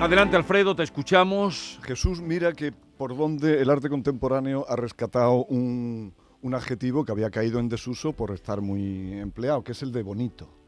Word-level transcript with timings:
Adelante 0.00 0.36
Alfredo, 0.36 0.74
te 0.74 0.82
escuchamos. 0.82 1.78
Jesús, 1.82 2.20
mira 2.20 2.52
que 2.52 2.72
por 2.72 3.16
donde 3.16 3.62
el 3.62 3.70
arte 3.70 3.88
contemporáneo 3.88 4.66
ha 4.68 4.76
rescatado 4.76 5.44
un, 5.44 6.12
un 6.42 6.54
adjetivo 6.54 7.04
que 7.04 7.12
había 7.12 7.30
caído 7.30 7.60
en 7.60 7.68
desuso 7.68 8.12
por 8.12 8.32
estar 8.32 8.60
muy 8.60 9.12
empleado, 9.12 9.62
que 9.62 9.72
es 9.72 9.82
el 9.82 9.92
de 9.92 10.02
bonito. 10.02 10.61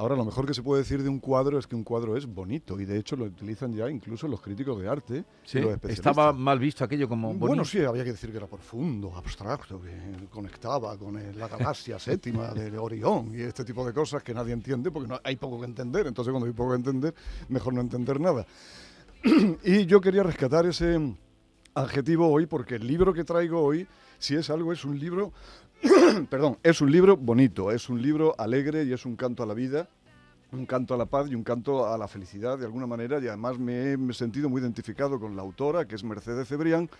Ahora, 0.00 0.16
lo 0.16 0.24
mejor 0.24 0.46
que 0.46 0.54
se 0.54 0.62
puede 0.62 0.80
decir 0.80 1.02
de 1.02 1.10
un 1.10 1.18
cuadro 1.18 1.58
es 1.58 1.66
que 1.66 1.76
un 1.76 1.84
cuadro 1.84 2.16
es 2.16 2.24
bonito 2.24 2.80
y 2.80 2.86
de 2.86 2.96
hecho 2.96 3.16
lo 3.16 3.26
utilizan 3.26 3.74
ya 3.74 3.90
incluso 3.90 4.26
los 4.28 4.40
críticos 4.40 4.80
de 4.80 4.88
arte. 4.88 5.24
Sí, 5.44 5.58
y 5.58 5.60
los 5.60 5.72
especialistas. 5.72 6.10
estaba 6.12 6.32
mal 6.32 6.58
visto 6.58 6.82
aquello 6.84 7.06
como 7.06 7.28
bonito. 7.28 7.46
Bueno, 7.46 7.64
sí, 7.66 7.80
había 7.84 8.02
que 8.02 8.12
decir 8.12 8.30
que 8.30 8.38
era 8.38 8.46
profundo, 8.46 9.14
abstracto, 9.14 9.78
que 9.78 10.26
conectaba 10.30 10.96
con 10.96 11.18
el- 11.18 11.38
la 11.38 11.48
galaxia 11.48 11.98
séptima 11.98 12.48
de 12.54 12.78
Orión 12.78 13.30
y 13.34 13.42
este 13.42 13.62
tipo 13.62 13.84
de 13.84 13.92
cosas 13.92 14.22
que 14.22 14.32
nadie 14.32 14.54
entiende 14.54 14.90
porque 14.90 15.06
no, 15.06 15.20
hay 15.22 15.36
poco 15.36 15.60
que 15.60 15.66
entender. 15.66 16.06
Entonces, 16.06 16.30
cuando 16.32 16.46
hay 16.46 16.54
poco 16.54 16.70
que 16.70 16.76
entender, 16.76 17.14
mejor 17.50 17.74
no 17.74 17.82
entender 17.82 18.18
nada. 18.18 18.46
y 19.64 19.84
yo 19.84 20.00
quería 20.00 20.22
rescatar 20.22 20.64
ese 20.64 21.14
adjetivo 21.74 22.26
hoy 22.26 22.46
porque 22.46 22.76
el 22.76 22.86
libro 22.86 23.12
que 23.12 23.22
traigo 23.24 23.60
hoy, 23.62 23.86
si 24.18 24.34
es 24.34 24.48
algo, 24.48 24.72
es 24.72 24.82
un 24.82 24.98
libro 24.98 25.30
perdón, 26.30 26.58
es 26.62 26.80
un 26.80 26.90
libro 26.90 27.16
bonito, 27.16 27.70
es 27.70 27.88
un 27.88 28.00
libro 28.02 28.34
alegre 28.38 28.84
y 28.84 28.92
es 28.92 29.04
un 29.06 29.16
canto 29.16 29.42
a 29.42 29.46
la 29.46 29.54
vida, 29.54 29.88
un 30.52 30.66
canto 30.66 30.94
a 30.94 30.96
la 30.96 31.06
paz 31.06 31.30
y 31.30 31.34
un 31.34 31.42
canto 31.42 31.86
a 31.86 31.96
la 31.96 32.08
felicidad 32.08 32.58
de 32.58 32.66
alguna 32.66 32.86
manera. 32.86 33.18
Y 33.18 33.28
además 33.28 33.58
me 33.58 33.92
he 33.92 33.96
me 33.96 34.12
he 34.12 34.14
sentido 34.14 34.48
muy 34.48 34.60
identificado 34.60 35.18
con 35.18 35.36
la 35.36 35.42
autora, 35.42 35.86
que 35.86 35.94
es 35.94 36.04
Mercedes 36.04 36.48
Cebrián, 36.48 36.90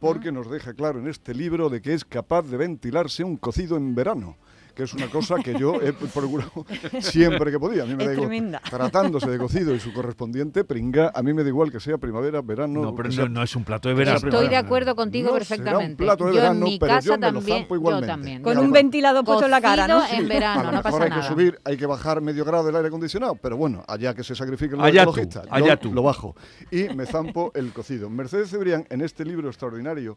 porque 0.00 0.32
nos 0.32 0.50
deja 0.50 0.74
claro 0.74 0.98
en 0.98 1.08
este 1.08 1.34
libro 1.34 1.68
de 1.68 1.80
que 1.80 1.94
es 1.94 2.04
capaz 2.04 2.42
de 2.42 2.56
ventilarse 2.56 3.24
un 3.24 3.36
cocido 3.36 3.76
en 3.76 3.94
verano 3.94 4.36
que 4.74 4.84
es 4.84 4.94
una 4.94 5.08
cosa 5.08 5.36
que 5.36 5.58
yo 5.58 5.74
he 5.82 5.92
procurado 5.92 6.50
siempre 7.00 7.50
que 7.50 7.58
podía. 7.58 7.82
A 7.82 7.86
mí 7.86 7.94
me 7.94 8.04
Es 8.04 8.08
da 8.08 8.14
igual, 8.14 8.28
tremenda. 8.28 8.60
tratándose 8.68 9.30
de 9.30 9.38
cocido 9.38 9.74
y 9.74 9.80
su 9.80 9.92
correspondiente 9.92 10.64
pringa, 10.64 11.12
a 11.14 11.22
mí 11.22 11.32
me 11.34 11.42
da 11.42 11.48
igual 11.48 11.70
que 11.70 11.80
sea 11.80 11.98
primavera, 11.98 12.40
verano. 12.42 12.80
No, 12.82 12.94
pero 12.94 13.08
que 13.10 13.16
no, 13.16 13.22
sea- 13.22 13.28
no 13.30 13.42
es 13.42 13.54
un 13.56 13.64
plato 13.64 13.88
de 13.88 13.94
que 13.94 13.98
verano. 13.98 14.16
Estoy 14.28 14.48
de 14.48 14.56
acuerdo 14.56 14.94
contigo 14.96 15.28
No 15.28 15.34
perfectamente. 15.34 15.78
Será 15.78 15.90
un 15.90 15.96
plato 15.96 16.24
de 16.26 16.30
yo 16.30 16.36
verano, 16.40 16.66
en 16.66 16.72
mi 16.72 16.78
pero 16.78 16.92
casa 16.94 17.06
yo 17.06 17.12
me 17.12 17.18
lo 17.18 17.32
también, 17.38 17.58
zampo 17.58 17.74
yo 17.74 17.78
igualmente. 17.80 18.06
también. 18.06 18.42
Con 18.42 18.50
un 18.52 18.56
también. 18.56 18.72
ventilador 18.72 19.24
puesto 19.24 19.44
en 19.44 19.50
la 19.50 19.60
cara, 19.60 19.88
¿no? 19.88 20.02
En 20.06 20.24
a 20.24 20.28
verano, 20.28 20.62
lo 20.64 20.70
no 20.70 20.76
mejor 20.78 20.82
pasa 20.82 20.96
hay 21.04 21.10
que 21.10 21.16
nada. 21.16 21.28
subir, 21.28 21.58
hay 21.64 21.76
que 21.76 21.86
bajar 21.86 22.20
medio 22.20 22.44
grado 22.44 22.64
del 22.64 22.76
aire 22.76 22.88
acondicionado, 22.88 23.34
pero 23.36 23.56
bueno, 23.56 23.84
allá 23.88 24.14
que 24.14 24.24
se 24.24 24.34
sacrifiquen 24.34 24.78
los 24.78 24.86
Allá 24.86 25.04
tú. 25.06 25.14
Yo 25.16 25.40
allá 25.50 25.76
tú. 25.76 25.92
Lo 25.92 26.02
bajo 26.02 26.34
y 26.70 26.84
me 26.94 27.06
zampo 27.06 27.52
el 27.54 27.72
cocido. 27.72 28.08
Mercedes 28.10 28.50
Cebrián, 28.50 28.86
en 28.90 29.00
este 29.02 29.24
libro 29.24 29.48
extraordinario, 29.48 30.16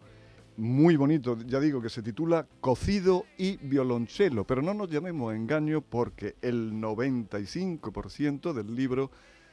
muy 0.58 0.96
bonito, 0.96 1.38
ya 1.46 1.60
digo, 1.60 1.82
que 1.82 1.90
se 1.90 2.02
titula 2.02 2.48
Cocido 2.62 3.26
y 3.38 3.58
violonchelo, 3.58 4.46
pero 4.46 4.62
no 4.62 4.74
nos 4.74 4.90
llamemos 4.90 5.34
engaño 5.34 5.82
porque 5.82 6.36
el 6.42 6.74
95% 6.74 8.54
del 8.54 8.76
libro 8.76 9.12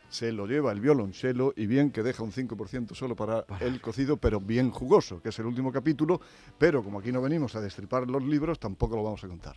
se 0.09 0.31
lo 0.31 0.47
lleva 0.47 0.73
el 0.73 0.81
violonchelo 0.81 1.55
y 1.57 1.67
bien 1.67 1.91
que 1.91 2.03
deja 2.03 2.23
un 2.23 2.33
5% 2.33 2.95
solo 2.95 3.17
para 3.17 3.47
el 3.61 3.81
cocido, 3.81 4.19
pero 4.19 4.41
bien 4.41 4.71
jugoso, 4.71 5.23
que 5.23 5.31
es 5.31 5.39
el 5.39 5.47
último 5.47 5.73
capítulo, 5.73 6.21
pero 6.59 6.85
como 6.85 7.01
aquí 7.01 7.11
no 7.11 7.23
venimos 7.23 7.57
a 7.57 7.61
destripar 7.61 8.09
los 8.09 8.23
libros, 8.23 8.59
tampoco 8.61 8.95
lo 8.95 9.03
vamos 9.03 9.25
a 9.25 9.29
contar. 9.29 9.57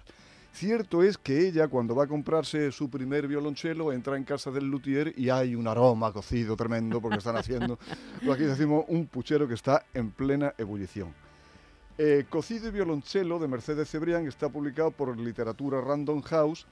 Cierto 0.54 1.04
es 1.04 1.18
que 1.18 1.46
ella, 1.46 1.68
cuando 1.68 1.94
va 1.94 2.06
a 2.06 2.08
comprarse 2.08 2.72
su 2.72 2.90
primer 2.90 3.28
violonchelo, 3.28 3.92
entra 3.92 4.16
en 4.16 4.24
casa 4.24 4.50
del 4.52 4.66
luthier 4.66 5.14
y 5.18 5.30
hay 5.30 5.54
un 5.54 5.68
aroma 5.68 6.08
a 6.08 6.14
cocido 6.14 6.56
tremendo 6.56 7.02
porque 7.02 7.18
están 7.18 7.36
haciendo, 7.36 7.78
lo 8.22 8.32
aquí 8.34 8.44
decimos, 8.44 8.86
un 8.88 9.06
puchero 9.08 9.50
que 9.50 9.56
está 9.56 9.86
en 9.94 10.12
plena 10.12 10.54
ebullición. 10.58 11.25
Eh, 11.98 12.26
Cocido 12.30 12.68
y 12.68 12.72
violonchelo 12.72 13.40
de 13.40 13.48
Mercedes 13.48 13.90
Cebrián 13.90 14.28
está 14.28 14.50
publicado 14.50 14.92
por 14.92 15.18
Literatura 15.18 15.80
Random 15.80 16.22
House 16.24 16.68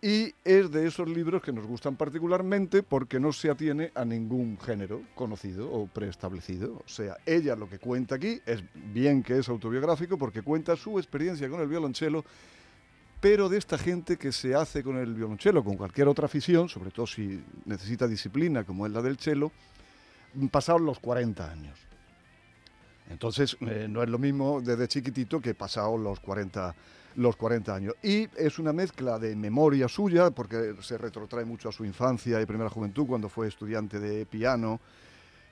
y 0.00 0.32
es 0.42 0.70
de 0.70 0.86
esos 0.86 1.06
libros 1.06 1.42
que 1.42 1.52
nos 1.52 1.66
gustan 1.66 1.96
particularmente 1.96 2.82
porque 2.82 3.20
no 3.20 3.30
se 3.32 3.50
atiene 3.50 3.92
a 3.94 4.06
ningún 4.06 4.58
género 4.58 5.02
conocido 5.14 5.70
o 5.70 5.86
preestablecido. 5.86 6.76
O 6.76 6.88
sea, 6.88 7.18
ella 7.26 7.56
lo 7.56 7.68
que 7.68 7.78
cuenta 7.78 8.14
aquí 8.14 8.40
es 8.46 8.62
bien 8.74 9.22
que 9.22 9.38
es 9.38 9.50
autobiográfico 9.50 10.16
porque 10.16 10.40
cuenta 10.40 10.76
su 10.76 10.98
experiencia 10.98 11.50
con 11.50 11.60
el 11.60 11.68
violonchelo, 11.68 12.24
pero 13.20 13.50
de 13.50 13.58
esta 13.58 13.76
gente 13.76 14.16
que 14.16 14.32
se 14.32 14.54
hace 14.54 14.82
con 14.82 14.96
el 14.96 15.12
violonchelo, 15.12 15.62
con 15.62 15.76
cualquier 15.76 16.08
otra 16.08 16.24
afición, 16.24 16.70
sobre 16.70 16.90
todo 16.90 17.06
si 17.06 17.42
necesita 17.66 18.08
disciplina 18.08 18.64
como 18.64 18.86
es 18.86 18.92
la 18.92 19.02
del 19.02 19.18
chelo, 19.18 19.52
pasados 20.50 20.80
los 20.80 21.00
40 21.00 21.50
años. 21.50 21.87
Entonces, 23.10 23.56
eh, 23.60 23.86
no 23.88 24.02
es 24.02 24.08
lo 24.08 24.18
mismo 24.18 24.60
desde 24.60 24.88
chiquitito 24.88 25.40
que 25.40 25.54
pasados 25.54 25.98
los 25.98 26.20
40, 26.20 26.74
los 27.16 27.36
40 27.36 27.74
años. 27.74 27.94
Y 28.02 28.28
es 28.36 28.58
una 28.58 28.72
mezcla 28.72 29.18
de 29.18 29.34
memoria 29.34 29.88
suya, 29.88 30.30
porque 30.30 30.74
se 30.82 30.98
retrotrae 30.98 31.44
mucho 31.44 31.68
a 31.68 31.72
su 31.72 31.84
infancia 31.84 32.40
y 32.40 32.46
primera 32.46 32.70
juventud, 32.70 33.06
cuando 33.06 33.28
fue 33.28 33.48
estudiante 33.48 33.98
de 33.98 34.26
piano. 34.26 34.80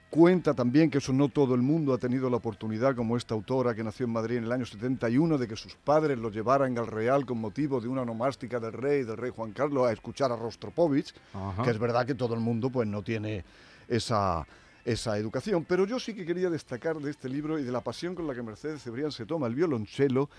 Cuenta 0.08 0.54
también 0.54 0.88
que 0.88 0.98
eso 0.98 1.12
no 1.12 1.28
todo 1.28 1.56
el 1.56 1.62
mundo 1.62 1.92
ha 1.92 1.98
tenido 1.98 2.30
la 2.30 2.36
oportunidad, 2.36 2.94
como 2.94 3.16
esta 3.16 3.34
autora 3.34 3.74
que 3.74 3.82
nació 3.82 4.06
en 4.06 4.12
Madrid 4.12 4.36
en 4.36 4.44
el 4.44 4.52
año 4.52 4.64
71, 4.64 5.36
de 5.36 5.48
que 5.48 5.56
sus 5.56 5.74
padres 5.74 6.16
lo 6.16 6.30
llevaran 6.30 6.78
al 6.78 6.86
Real 6.86 7.26
con 7.26 7.40
motivo 7.40 7.80
de 7.80 7.88
una 7.88 8.04
nomástica 8.04 8.60
del 8.60 8.72
rey, 8.72 9.02
del 9.02 9.16
rey 9.16 9.32
Juan 9.34 9.50
Carlos, 9.50 9.88
a 9.88 9.92
escuchar 9.92 10.30
a 10.30 10.36
Rostropovich, 10.36 11.12
Ajá. 11.34 11.64
que 11.64 11.70
es 11.70 11.78
verdad 11.78 12.06
que 12.06 12.14
todo 12.14 12.34
el 12.34 12.40
mundo 12.40 12.70
pues 12.70 12.86
no 12.86 13.02
tiene 13.02 13.44
esa, 13.88 14.46
esa 14.86 15.18
educación. 15.18 15.66
Pero 15.68 15.84
yo 15.84 15.98
sí 15.98 16.14
que 16.14 16.24
quería 16.24 16.48
destacar 16.48 16.96
de 16.98 17.10
este 17.10 17.28
libro 17.28 17.58
y 17.58 17.64
de 17.64 17.72
la 17.72 17.82
pasión 17.82 18.14
con 18.14 18.26
la 18.26 18.34
que 18.34 18.42
Mercedes 18.42 18.82
Cebrián 18.82 19.12
se 19.12 19.26
toma 19.26 19.48
el 19.48 19.54
violonchelo, 19.54 20.30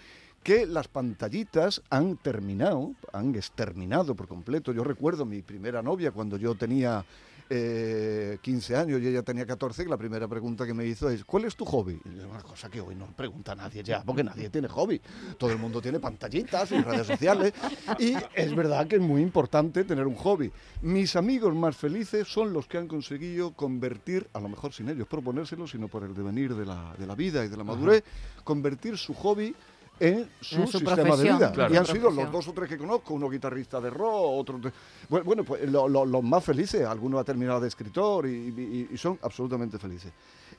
que 0.42 0.66
las 0.66 0.88
pantallitas 0.88 1.84
han 1.90 2.16
terminado, 2.16 2.94
han 3.12 3.36
exterminado 3.36 4.16
por 4.16 4.28
completo. 4.28 4.72
Yo 4.72 4.86
recuerdo 4.86 5.26
mi 5.26 5.42
primera 5.42 5.84
novia 5.84 6.12
cuando 6.12 6.38
yo 6.38 6.56
tenía 6.56 7.04
eh, 7.50 8.38
15 8.42 8.76
años 8.76 9.02
y 9.02 9.08
ella 9.08 9.24
tenía 9.24 9.46
14, 9.46 9.84
que 9.84 9.90
la 9.90 9.98
primera 9.98 10.28
pregunta 10.28 10.66
que 10.66 10.74
me 10.74 10.86
hizo 10.86 11.10
es, 11.10 11.24
¿cuál 11.24 11.46
es 11.46 11.56
tu 11.56 11.66
hobby? 11.66 12.00
Y 12.06 12.18
es 12.18 12.26
una 12.26 12.42
cosa 12.42 12.70
que 12.70 12.82
hoy 12.82 12.96
no 12.96 13.08
pregunta 13.08 13.56
nadie 13.56 13.84
ya, 13.84 14.04
porque 14.04 14.24
nadie 14.24 14.50
tiene 14.50 14.68
hobby. 14.68 15.02
Todo 15.38 15.52
el 15.52 15.58
mundo 15.58 15.82
tiene 15.82 16.00
pantallitas 16.00 16.72
y 16.72 16.82
redes 16.82 17.08
sociales. 17.08 17.54
Y 18.00 18.14
es 18.34 18.56
verdad 18.56 18.88
que 18.88 18.98
es 18.98 19.02
muy 19.02 19.22
importante 19.22 19.84
tener 19.84 20.06
un 20.08 20.16
hobby. 20.16 20.52
Mis 20.82 21.16
amigos 21.16 21.56
más 21.56 21.76
felices 21.76 22.28
son 22.28 22.54
los 22.54 22.68
que 22.68 22.78
han 22.78 22.88
conseguido 22.88 23.54
convertir, 23.54 24.28
a 24.34 24.40
lo 24.40 24.50
mejor 24.50 24.74
sin 24.74 24.90
ellos 24.90 25.08
proponérselo, 25.08 25.68
sino 25.68 25.88
por 25.88 26.04
el 26.04 26.14
devenir 26.14 26.56
de 26.56 26.66
la, 26.66 26.96
de 26.98 27.08
la 27.08 27.16
vida 27.16 27.44
y 27.46 27.48
de 27.48 27.58
la 27.58 27.64
madurez, 27.64 28.04
convertir 28.44 28.98
su 28.98 29.14
hobby 29.14 29.56
en 30.00 30.30
su, 30.42 30.56
En 30.58 30.68
su 30.68 30.78
sistema 30.80 30.96
profesión, 30.96 31.40
de 31.40 31.46
vida. 31.46 31.52
Claro. 31.52 31.74
Y 31.74 31.78
han 31.78 31.86
sido 31.86 32.12
los 32.12 32.32
dos 32.32 32.48
o 32.48 32.54
tres 32.54 32.70
que 32.70 32.78
conozco, 32.78 33.14
uno 33.14 33.30
guitarrista 33.30 33.80
de 33.82 33.90
rock, 33.90 34.14
otro... 34.14 34.60
Bueno, 35.10 35.44
pues 35.44 35.70
lo- 35.70 35.88
lo- 35.88 36.06
los 36.06 36.24
más 36.24 36.44
felices, 36.44 36.86
alguno 36.86 37.20
ha 37.20 37.24
terminado 37.24 37.60
de 37.60 37.68
escritor 37.68 38.28
y, 38.28 38.30
y- 38.30 38.90
y 38.94 38.98
son 38.98 39.18
absolutamente 39.22 39.78
felices. 39.80 40.12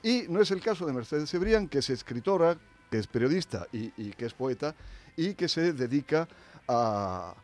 Y 0.02 0.24
no 0.28 0.40
es 0.40 0.50
el 0.50 0.60
caso 0.60 0.86
de 0.86 0.92
Mercedes 0.92 1.30
Cebrián, 1.30 1.68
que 1.68 1.78
es 1.78 1.90
escritora, 1.90 2.56
que 2.90 2.98
es 2.98 3.06
periodista 3.06 3.66
y, 3.72 3.92
y 3.96 4.10
que 4.12 4.26
es 4.26 4.34
poeta, 4.34 4.74
y 5.16 5.34
que 5.34 5.48
se 5.48 5.72
dedica 5.72 6.26
a- 6.66 7.34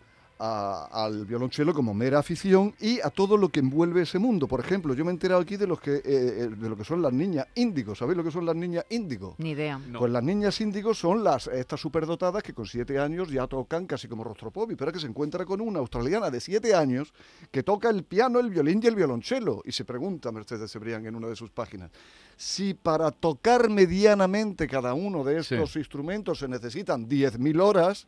a- 0.47 1.05
al 1.05 1.25
violonchelo 1.25 1.73
como 1.73 1.95
mera 1.95 2.19
afición 2.19 2.75
y 2.81 3.01
a 3.01 3.09
todo 3.09 3.37
lo 3.39 3.49
que 3.49 3.61
envuelve 3.61 4.03
ese 4.03 4.19
mundo. 4.19 4.47
Por 4.47 4.61
ejemplo, 4.61 4.93
yo 4.95 5.05
me 5.05 5.11
he 5.11 5.15
enterado 5.15 5.41
aquí 5.41 5.57
de, 5.57 5.67
los 5.67 5.81
que, 5.81 5.95
eh, 5.97 6.03
eh, 6.05 6.49
de 6.55 6.69
lo 6.69 6.77
que 6.77 6.85
son 6.85 7.01
las 7.01 7.13
niñas 7.13 7.47
índigo. 7.55 7.95
¿Sabéis 7.95 8.17
lo 8.19 8.25
que 8.25 8.31
son 8.31 8.45
las 8.45 8.55
niñas 8.55 8.85
índigo? 8.91 9.37
Ni 9.39 9.51
idea. 9.53 9.79
No. 9.79 9.99
Pues 10.01 10.13
las 10.13 10.23
niñas 10.23 10.61
índigos 10.61 10.99
son 10.99 11.25
las 11.25 11.47
estas 11.47 11.81
superdotadas 11.81 12.43
que 12.43 12.53
con 12.53 12.67
siete 12.67 12.99
años 12.99 13.31
ya 13.31 13.47
tocan 13.47 13.87
casi 13.87 14.07
como 14.07 14.23
Rostropovich, 14.25 14.77
pero 14.77 14.93
que 14.93 14.99
se 15.01 15.07
encuentra 15.07 15.47
con 15.47 15.61
una 15.63 15.79
australiana 15.79 16.31
de 16.31 16.41
siete 16.41 16.75
años 16.75 17.13
que 17.51 17.63
toca 17.63 17.89
el 17.89 18.05
piano, 18.05 18.39
el 18.39 18.51
violín 18.51 18.81
y 18.83 18.87
el 18.87 18.97
violonchelo. 18.97 19.63
Y 19.65 19.73
se 19.73 19.85
pregunta 19.85 20.31
Mercedes 20.31 20.71
Cebrián 20.71 21.07
en 21.07 21.15
una 21.17 21.29
de 21.29 21.37
sus 21.37 21.51
páginas 21.51 21.91
si 22.37 22.75
para 22.75 23.13
tocar 23.13 23.71
medianamente 23.71 24.67
cada 24.67 24.93
uno 24.93 25.23
de 25.25 25.43
Sí. 25.43 25.55
estos 25.55 25.77
instrumentos 25.77 26.41
se 26.41 26.49
necesitan 26.49 27.09
10.000 27.09 27.61
horas, 27.61 28.07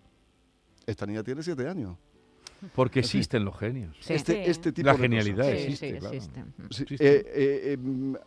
esta 0.84 1.06
niña 1.06 1.22
tiene 1.22 1.42
siete 1.42 1.68
años. 1.68 1.96
Porque 2.74 3.00
existen 3.00 3.44
los 3.44 3.56
genios. 3.58 3.96
Sí. 4.00 4.14
Este, 4.14 4.44
Sí. 4.44 4.50
este 4.50 4.72
tipo 4.72 4.86
La 4.86 4.92
de 4.94 4.98
genialidad 4.98 5.44
cosas. 5.44 5.50
Sí, 5.58 5.62
existe, 5.64 5.92
sí, 5.92 5.98
claro. 5.98 6.14
existe. 6.14 6.44
Sí, 6.70 6.76
Sí, 6.76 6.84
sí. 6.88 6.94
eh, 7.04 7.24
eh, 7.26 7.60
eh, 7.72 7.76
mm, 7.78 8.14
eh, 8.14 8.18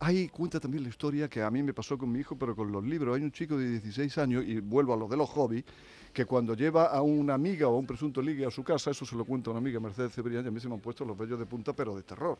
ahí 0.00 0.28
cuenta 0.28 0.60
también 0.60 0.82
la 0.84 0.88
historia 0.90 1.28
que 1.28 1.42
a 1.42 1.50
mí 1.50 1.62
me 1.62 1.72
pasó 1.74 1.96
con 1.98 2.10
mi 2.12 2.20
hijo, 2.20 2.36
pero 2.36 2.54
con 2.54 2.70
los 2.70 2.84
libros. 2.84 3.16
Hay 3.16 3.22
un 3.22 3.32
chico 3.32 3.56
de 3.58 3.68
16 3.70 4.16
años, 4.18 4.44
y 4.46 4.60
vuelvo 4.60 4.94
a 4.94 4.96
lo 4.96 5.08
de 5.08 5.16
los 5.16 5.28
hobbies, 5.30 5.64
que 6.12 6.24
cuando 6.24 6.54
lleva 6.54 6.86
a 6.86 7.02
una 7.02 7.34
amiga 7.34 7.68
o 7.68 7.74
a 7.76 7.78
un 7.78 7.86
presunto 7.86 8.22
ligue 8.22 8.46
a 8.46 8.50
su 8.50 8.62
casa, 8.64 8.90
eso 8.90 9.04
se 9.04 9.14
lo 9.16 9.24
cuenta 9.24 9.50
una 9.50 9.58
amiga, 9.58 9.78
Mercedes 9.80 10.12
Cebrián, 10.14 10.44
y 10.44 10.48
a 10.48 10.50
mí 10.50 10.58
se 10.60 10.68
me 10.68 10.74
han 10.74 10.80
puesto 10.80 11.04
los 11.04 11.16
vellos 11.16 11.38
de 11.38 11.46
punta, 11.46 11.72
pero 11.74 11.94
de 11.94 12.02
terror. 12.02 12.38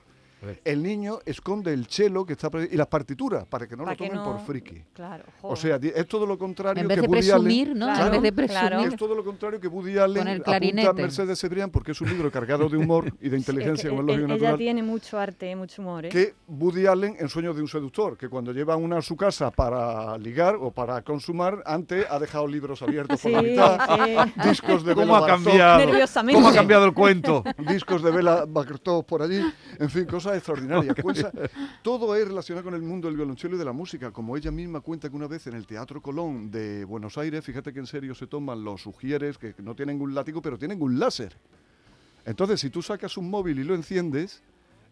El 0.65 0.83
niño 0.83 1.19
esconde 1.27 1.73
el 1.73 1.87
chelo 1.87 2.25
que 2.25 2.35
está 2.35 2.49
y 2.71 2.77
las 2.77 2.87
partituras 2.87 3.45
para 3.47 3.67
que 3.67 3.77
no 3.77 3.85
Para 3.85 3.97
lo 3.97 4.07
tomen 4.07 4.23
por 4.25 4.35
no- 4.37 4.45
friki. 4.47 4.83
Claro. 4.93 5.25
O 5.43 5.57
sea, 5.57 5.77
es 5.83 6.07
todo 6.07 6.27
lo 6.27 6.39
contrario 6.39 6.81
En 6.83 6.89
vez 6.89 6.97
que 6.97 7.03
de 7.03 7.09
Woody 7.09 7.21
presumir, 7.29 7.67
Allen. 7.69 7.79
¿no? 7.79 7.87
Claro, 7.87 8.05
en 8.15 8.23
vez 8.23 8.35
de 8.37 8.47
claro. 8.47 8.67
presumir. 8.69 8.93
Es 8.93 8.99
todo 8.99 9.15
lo 9.15 9.25
contrario 9.25 9.61
que 9.61 9.69
Woody 9.69 9.99
Allen 9.99 10.19
Con 10.19 10.29
el 10.29 10.43
apunta 10.43 10.91
a. 10.91 10.93
Mercedes 10.93 11.41
Cebrián 11.41 11.71
porque 11.71 11.93
es 11.93 12.01
un 12.01 12.09
libro 12.09 12.31
cargado 12.31 12.69
de 12.69 12.77
humor 12.77 13.07
y 13.07 13.09
de 13.09 13.13
Sí, 13.13 13.25
es 13.25 13.31
que 13.31 13.37
inteligencia 13.37 13.89
es 13.91 13.93
él- 13.99 14.07
lógico 14.07 14.13
y 14.13 14.25
ella 14.25 14.35
natural. 14.35 14.59
tiene 14.59 14.83
mucho 14.83 15.19
arte, 15.19 15.57
mucho 15.57 15.83
humor. 15.83 16.07
¿eh? 16.07 16.09
Que 16.11 16.35
Woody 16.47 16.87
Allen 16.87 17.17
en 17.19 17.29
Sueños 17.29 17.57
de 17.57 17.63
un 17.63 17.69
seductor, 17.69 18.17
que 18.17 18.29
cuando 18.29 18.53
lleva 18.53 18.77
una 18.77 18.99
a 18.99 19.03
su 19.03 19.17
casa 19.17 19.51
para 19.51 20.17
ligar 20.19 20.55
o 20.61 20.71
para 20.71 21.03
consumar, 21.03 21.63
antes 21.67 22.07
ha 22.09 22.19
dejado 22.19 22.47
libros 22.47 22.81
abiertos 22.83 23.21
por 23.21 23.33
la 23.33 23.41
Sí, 23.41 23.47
mitad, 23.47 23.79
sí. 23.97 24.49
discos 24.49 24.85
de 24.85 24.95
¿Cómo 24.95 25.15
Bela 25.15 25.25
ha 25.25 25.27
cambiado? 25.27 25.91
¿Cómo 26.33 26.49
ha 26.49 26.55
cambiado 26.55 26.85
el 26.85 26.95
cuento? 26.95 27.43
discos 27.69 28.03
de 28.03 28.11
Bela 28.11 28.45
Bartók 28.49 29.05
por 29.07 29.23
allí, 29.23 29.43
en 29.79 29.91
fin, 29.91 30.05
cosas 30.05 30.28
extraordinarias. 30.37 30.95
Cuenta- 31.03 31.33
todo 31.83 32.15
es 32.17 32.27
relacionado 32.29 32.65
con 32.65 32.75
el 32.75 32.83
mundo 32.83 33.09
del 33.09 33.17
violonchelo 33.17 33.57
y 33.57 33.59
de 33.59 33.65
la 33.65 33.73
música, 33.73 34.11
como 34.11 34.37
ella 34.37 34.51
misma 34.51 34.81
cuenta 34.81 35.09
que 35.09 35.17
una 35.17 35.27
vez 35.27 35.47
en 35.47 35.55
el 35.55 35.67
Teatro 35.67 36.01
Colón 36.01 36.51
de 36.51 36.85
Buenos 36.85 37.17
Aires, 37.19 37.45
fíjate 37.45 37.73
que 37.73 37.79
en 37.81 37.87
serio 37.87 38.15
se 38.15 38.27
toman 38.27 38.63
los 38.65 38.83
sugieres, 38.83 39.39
que 39.39 39.55
no 39.59 39.75
tienen 39.75 40.01
un 40.01 40.15
látigo, 40.15 40.41
pero 40.43 40.59
tienen 40.59 40.81
un 40.83 40.99
láser. 40.99 41.37
Entonces, 42.25 42.61
si 42.61 42.69
tú 42.71 42.83
sacas 42.83 43.17
un 43.17 43.31
móvil 43.31 43.59
y 43.59 43.65
lo 43.65 43.75
enciendes, 43.75 44.43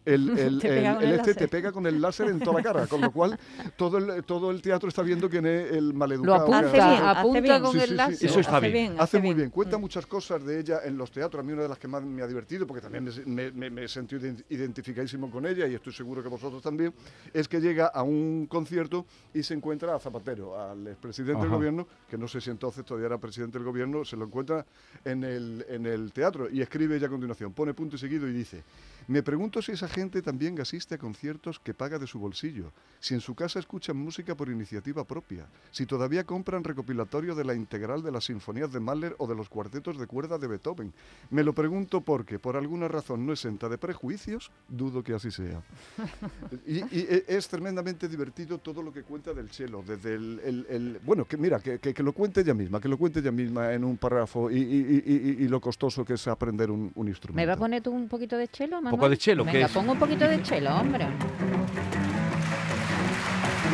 el, 0.07 0.29
el- 0.39 0.59
Te 0.59 0.79
el- 0.79 0.93
con 0.95 1.03
el 1.03 1.09
el 1.11 1.19
este 1.19 1.33
te 1.35 1.47
pega 1.47 1.71
con 1.71 1.85
el 1.85 2.01
láser 2.01 2.27
en 2.29 2.39
toda 2.39 2.57
la 2.57 2.63
cara, 2.63 2.87
con 2.87 3.01
lo 3.01 3.11
cual 3.11 3.37
todo 3.75 3.97
el, 3.97 4.23
todo 4.23 4.51
el 4.51 4.61
teatro 4.61 4.89
está 4.89 5.01
viendo 5.01 5.29
quién 5.29 5.45
es 5.45 5.71
el 5.73 5.93
maleducado. 5.93 6.47
Lo 6.47 6.53
Hace 6.53 6.67
apunta, 6.67 6.89
bien, 6.89 7.03
ha- 7.03 7.11
hace 7.11 7.19
apunta 7.19 7.39
bien. 7.41 7.61
con 7.61 7.71
Sí, 7.73 7.77
el 7.79 7.89
sí. 7.89 7.93
láser. 7.95 8.29
Eso 8.29 8.39
está 8.39 8.57
Hace 8.57 8.69
bien. 8.71 8.91
Hace 8.93 9.01
hace 9.01 9.19
muy 9.19 9.35
bien. 9.35 9.49
cuenta 9.49 9.77
Mm. 9.77 9.81
muchas 9.81 10.05
cosas 10.05 10.43
de 10.45 10.59
ella 10.59 10.79
en 10.85 10.97
los 10.97 11.11
teatros. 11.11 11.39
A 11.41 11.43
mí 11.45 11.53
una 11.53 11.63
de 11.63 11.69
las 11.69 11.77
que 11.77 11.87
más 11.87 12.03
me 12.03 12.21
ha 12.21 12.27
divertido, 12.27 12.65
porque 12.65 12.81
también 12.81 13.09
me, 13.25 13.51
me, 13.51 13.69
me- 13.69 13.83
he 13.83 13.87
sentido 13.87 14.21
ident- 14.21 14.43
identificadísimo 14.49 15.29
con 15.31 15.45
ella 15.45 15.67
y 15.67 15.75
estoy 15.75 15.93
seguro 15.93 16.21
que 16.23 16.29
vosotros 16.29 16.61
también, 16.61 16.93
es 17.33 17.47
que 17.47 17.59
llega 17.59 17.87
a 17.87 18.03
un 18.03 18.47
concierto 18.47 19.05
y 19.33 19.43
se 19.43 19.53
encuentra 19.53 19.95
a 19.95 19.99
Zapatero, 19.99 20.59
al 20.59 20.87
expresidente 20.87 21.41
del 21.41 21.49
gobierno, 21.51 21.87
que 22.09 22.17
no 22.17 22.27
sé 22.27 22.41
si 22.41 22.49
entonces 22.49 22.83
todavía 22.85 23.07
era 23.07 23.17
presidente 23.17 23.57
del 23.57 23.65
gobierno, 23.65 24.05
se 24.05 24.15
lo 24.17 24.25
encuentra 24.25 24.65
en 25.05 25.23
el, 25.23 25.65
en 25.69 25.85
el 25.85 26.11
teatro 26.11 26.49
y 26.49 26.61
escribe 26.61 26.95
ella 26.97 27.07
a 27.07 27.09
continuación, 27.09 27.53
pone 27.53 27.73
punto 27.73 27.95
y 27.95 27.99
seguido 27.99 28.27
y 28.27 28.33
dice, 28.33 28.63
me 29.07 29.23
pregunto 29.23 29.61
si 29.61 29.71
esa 29.71 29.87
gente 29.97 30.21
también 30.21 30.61
asiste 30.61 30.93
a 30.93 30.97
conciertos 30.99 31.59
que 31.59 31.73
paga 31.73 31.97
de 31.97 32.05
su 32.05 32.19
bolsillo, 32.19 32.71
si 32.99 33.15
en 33.15 33.19
su 33.19 33.33
casa 33.33 33.57
escuchan 33.57 33.97
música 33.97 34.35
por 34.35 34.47
iniciativa 34.47 35.03
propia, 35.03 35.47
si 35.71 35.87
todavía 35.87 36.23
compran 36.23 36.63
recopilatorio 36.63 37.33
de 37.33 37.43
la 37.43 37.55
integral 37.55 38.03
de 38.03 38.11
las 38.11 38.25
sinfonías 38.25 38.71
de 38.71 38.79
Mahler 38.79 39.15
o 39.17 39.25
de 39.25 39.33
los 39.33 39.49
cuartetos 39.49 39.97
de 39.97 40.05
cuerda 40.05 40.37
de 40.37 40.45
Beethoven. 40.47 40.93
Me 41.31 41.43
lo 41.43 41.53
pregunto 41.53 42.01
porque, 42.01 42.37
por 42.37 42.55
alguna 42.57 42.87
razón 42.87 43.25
no 43.25 43.33
exenta 43.33 43.69
de 43.69 43.79
prejuicios, 43.79 44.51
dudo 44.67 45.01
que 45.03 45.15
así 45.15 45.31
sea. 45.31 45.63
y, 46.67 46.77
y 46.95 47.07
e- 47.09 47.25
es 47.27 47.47
tremendamente 47.47 48.07
divertido 48.07 48.59
todo 48.59 48.83
lo 48.83 48.93
que 48.93 49.01
cuenta 49.01 49.33
del 49.33 49.49
cello, 49.49 49.81
desde 49.81 50.13
el... 50.13 50.39
el- 50.45 50.65
el- 50.69 50.99
bueno, 51.03 51.25
que 51.25 51.37
mira, 51.37 51.59
que, 51.59 51.79
que- 51.79 51.91
que 51.95 52.03
lo 52.03 52.13
cuente 52.13 52.41
ella 52.41 52.53
misma, 52.53 52.79
que 52.79 52.87
lo 52.87 52.99
cuente 52.99 53.19
ella 53.19 53.31
misma 53.31 53.73
en 53.73 53.83
un 53.83 53.97
párrafo 53.97 54.51
y, 54.51 54.57
y- 54.57 55.03
y- 55.05 55.13
y- 55.41 55.43
y 55.45 55.47
lo 55.47 55.59
costoso 55.59 56.05
que 56.05 56.13
es 56.13 56.27
aprender 56.27 56.69
un, 56.69 56.91
un 56.93 57.07
instrumento. 57.07 57.37
¿Me 57.41 57.47
va 57.47 57.53
a 57.53 57.57
poner 57.57 57.81
tú 57.81 57.89
un 57.91 58.07
poquito 58.07 58.37
de 58.37 58.47
chelo, 58.47 58.75
Manuel? 58.75 58.91
poco 58.91 59.09
de 59.09 59.17
chelo, 59.17 59.43
¿qué 59.45 59.53
Venga, 59.53 59.65
es? 59.65 59.71
Pongo 59.77 59.91
un 59.91 59.99
poquito 59.99 60.27
de 60.27 60.41
chelo, 60.41 60.75
hombre. 60.75 61.05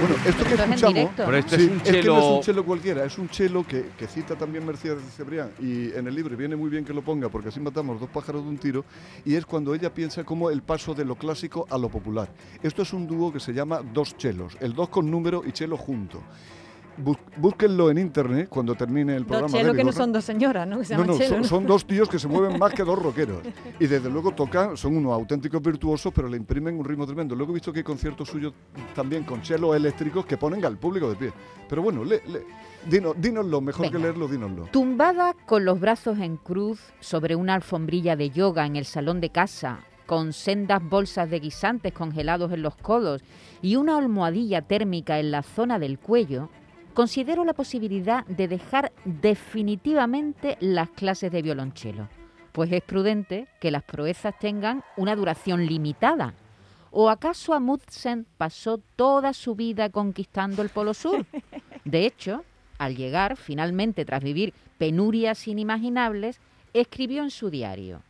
Bueno, 0.01 0.15
esto 0.25 0.43
que 0.43 0.53
es 0.55 0.59
en 0.59 0.73
escuchamos... 0.73 0.93
directo, 0.95 1.23
Pero 1.25 1.31
¿no? 1.31 1.37
este 1.37 1.57
Sí, 1.57 1.63
es 1.63 1.69
un 1.71 1.79
que 1.79 1.91
no 1.91 1.97
es 1.97 2.03
chelo... 2.03 2.35
un 2.35 2.41
chelo 2.41 2.65
cualquiera, 2.65 3.05
es 3.05 3.17
un 3.17 3.29
chelo 3.29 3.65
que, 3.65 3.91
que 3.97 4.07
cita 4.07 4.35
también 4.35 4.65
Mercedes 4.65 5.05
de 5.05 5.11
Cebrián 5.11 5.51
y 5.61 5.93
en 5.93 6.05
el 6.05 6.13
libro 6.13 6.35
viene 6.35 6.57
muy 6.57 6.69
bien 6.69 6.83
que 6.83 6.93
lo 6.93 7.01
ponga 7.01 7.29
porque 7.29 7.49
así 7.49 7.61
matamos 7.61 8.01
dos 8.01 8.09
pájaros 8.09 8.43
de 8.43 8.49
un 8.49 8.57
tiro 8.57 8.83
y 9.23 9.35
es 9.35 9.45
cuando 9.45 9.73
ella 9.73 9.93
piensa 9.93 10.25
como 10.25 10.49
el 10.49 10.61
paso 10.61 10.93
de 10.93 11.05
lo 11.05 11.15
clásico 11.15 11.67
a 11.69 11.77
lo 11.77 11.87
popular. 11.87 12.27
Esto 12.61 12.81
es 12.81 12.91
un 12.91 13.07
dúo 13.07 13.31
que 13.31 13.39
se 13.39 13.53
llama 13.53 13.81
Dos 13.93 14.17
Chelos, 14.17 14.57
el 14.59 14.73
dos 14.73 14.89
con 14.89 15.09
número 15.09 15.41
y 15.45 15.53
chelo 15.53 15.77
junto. 15.77 16.21
Búsquenlo 17.37 17.89
en 17.89 17.97
internet 17.97 18.47
cuando 18.49 18.75
termine 18.75 19.15
el 19.15 19.25
programa. 19.25 19.51
Chelos 19.57 19.75
que 19.75 19.83
no 19.83 19.91
son 19.91 20.11
dos 20.11 20.23
señoras, 20.23 20.67
¿no? 20.67 20.79
Que 20.79 20.85
se 20.85 20.95
No, 20.95 21.05
no, 21.05 21.17
chelo, 21.17 21.29
son, 21.29 21.41
¿no? 21.41 21.47
son 21.47 21.65
dos 21.65 21.85
tíos 21.85 22.07
que 22.07 22.19
se 22.19 22.27
mueven 22.27 22.59
más 22.59 22.73
que 22.73 22.83
dos 22.83 23.01
rockeros. 23.01 23.41
Y 23.79 23.87
desde 23.87 24.09
luego 24.09 24.31
tocan, 24.31 24.77
son 24.77 24.95
unos 24.97 25.11
auténticos 25.13 25.61
virtuosos, 25.61 26.13
pero 26.13 26.27
le 26.27 26.37
imprimen 26.37 26.77
un 26.77 26.85
ritmo 26.85 27.05
tremendo. 27.05 27.35
Luego 27.35 27.51
he 27.51 27.55
visto 27.55 27.73
que 27.73 27.79
hay 27.79 27.83
conciertos 27.83 28.29
suyos 28.29 28.53
también 28.95 29.23
con 29.23 29.41
chelos 29.41 29.75
eléctricos 29.75 30.25
que 30.25 30.37
ponen 30.37 30.63
al 30.65 30.77
público 30.77 31.09
de 31.09 31.15
pie. 31.15 31.33
Pero 31.67 31.81
bueno, 31.81 32.03
le, 32.03 32.21
le- 32.27 32.43
dínoslo, 33.17 33.61
mejor 33.61 33.89
que 33.89 33.97
leerlo, 33.97 34.27
dínoslo. 34.27 34.65
Tumbada 34.71 35.33
con 35.45 35.65
los 35.65 35.79
brazos 35.79 36.19
en 36.19 36.37
cruz 36.37 36.79
sobre 36.99 37.35
una 37.35 37.55
alfombrilla 37.55 38.15
de 38.15 38.29
yoga 38.29 38.65
en 38.65 38.75
el 38.75 38.85
salón 38.85 39.19
de 39.21 39.29
casa, 39.29 39.79
con 40.05 40.33
sendas 40.33 40.81
bolsas 40.87 41.29
de 41.29 41.39
guisantes 41.39 41.93
congelados 41.93 42.51
en 42.51 42.61
los 42.61 42.75
codos 42.75 43.23
y 43.61 43.77
una 43.77 43.97
almohadilla 43.97 44.61
térmica 44.61 45.17
en 45.19 45.31
la 45.31 45.41
zona 45.43 45.79
del 45.79 45.97
cuello, 45.97 46.49
considero 46.93 47.43
la 47.43 47.53
posibilidad 47.53 48.25
de 48.25 48.47
dejar 48.47 48.91
definitivamente 49.05 50.57
las 50.59 50.89
clases 50.89 51.31
de 51.31 51.41
violonchelo, 51.41 52.07
pues 52.51 52.71
es 52.71 52.81
prudente 52.81 53.47
que 53.59 53.71
las 53.71 53.83
proezas 53.83 54.37
tengan 54.39 54.83
una 54.97 55.15
duración 55.15 55.65
limitada. 55.65 56.33
¿O 56.91 57.09
acaso 57.09 57.53
Amundsen 57.53 58.27
pasó 58.37 58.79
toda 58.95 59.33
su 59.33 59.55
vida 59.55 59.89
conquistando 59.89 60.61
el 60.61 60.69
Polo 60.69 60.93
Sur? 60.93 61.25
De 61.85 62.05
hecho, 62.05 62.45
al 62.77 62.95
llegar, 62.95 63.35
finalmente, 63.37 64.05
tras 64.05 64.23
vivir 64.23 64.53
penurias 64.77 65.47
inimaginables, 65.47 66.39
escribió 66.73 67.23
en 67.23 67.31
su 67.31 67.49
diario, 67.49 68.01